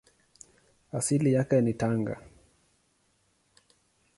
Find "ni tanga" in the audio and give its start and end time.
1.61-2.21